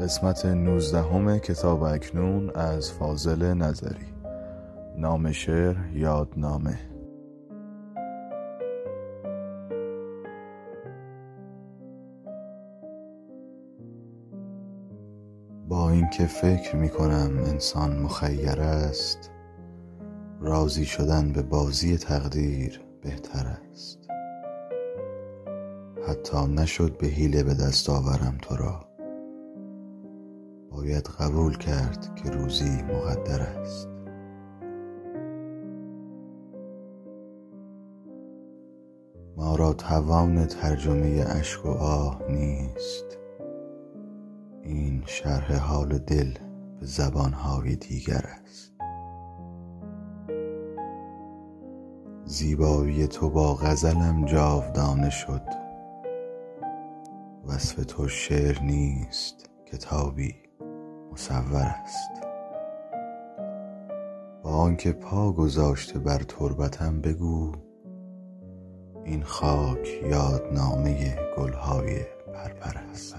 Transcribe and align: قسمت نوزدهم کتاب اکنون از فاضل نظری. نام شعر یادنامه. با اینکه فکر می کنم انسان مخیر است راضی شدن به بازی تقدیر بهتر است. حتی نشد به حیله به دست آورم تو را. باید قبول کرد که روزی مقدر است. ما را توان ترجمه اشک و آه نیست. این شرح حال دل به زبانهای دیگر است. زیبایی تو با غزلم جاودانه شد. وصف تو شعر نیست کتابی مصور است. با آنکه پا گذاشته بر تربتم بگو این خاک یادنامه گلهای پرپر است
قسمت 0.00 0.46
نوزدهم 0.46 1.38
کتاب 1.38 1.82
اکنون 1.82 2.50
از 2.50 2.92
فاضل 2.92 3.54
نظری. 3.54 4.14
نام 4.96 5.32
شعر 5.32 5.76
یادنامه. 5.94 6.78
با 15.68 15.90
اینکه 15.90 16.26
فکر 16.26 16.76
می 16.76 16.88
کنم 16.88 17.42
انسان 17.46 17.98
مخیر 17.98 18.60
است 18.60 19.30
راضی 20.40 20.84
شدن 20.84 21.32
به 21.32 21.42
بازی 21.42 21.96
تقدیر 21.98 22.80
بهتر 23.02 23.46
است. 23.46 23.98
حتی 26.08 26.46
نشد 26.46 26.98
به 26.98 27.06
حیله 27.06 27.42
به 27.42 27.54
دست 27.54 27.90
آورم 27.90 28.38
تو 28.42 28.56
را. 28.56 28.91
باید 30.76 31.08
قبول 31.08 31.56
کرد 31.56 32.14
که 32.14 32.30
روزی 32.30 32.82
مقدر 32.82 33.40
است. 33.40 33.88
ما 39.36 39.56
را 39.56 39.72
توان 39.72 40.46
ترجمه 40.46 41.24
اشک 41.28 41.66
و 41.66 41.68
آه 41.68 42.22
نیست. 42.28 43.18
این 44.62 45.02
شرح 45.06 45.56
حال 45.56 45.98
دل 45.98 46.34
به 46.80 46.86
زبانهای 46.86 47.76
دیگر 47.76 48.24
است. 48.42 48.72
زیبایی 52.24 53.06
تو 53.06 53.30
با 53.30 53.54
غزلم 53.54 54.24
جاودانه 54.24 55.10
شد. 55.10 55.42
وصف 57.46 57.84
تو 57.84 58.08
شعر 58.08 58.62
نیست 58.62 59.50
کتابی 59.66 60.41
مصور 61.12 61.62
است. 61.84 62.10
با 64.42 64.50
آنکه 64.50 64.92
پا 64.92 65.32
گذاشته 65.32 65.98
بر 65.98 66.18
تربتم 66.18 67.00
بگو 67.00 67.52
این 69.04 69.22
خاک 69.22 69.88
یادنامه 70.10 71.18
گلهای 71.38 72.00
پرپر 72.34 72.78
است 72.90 73.16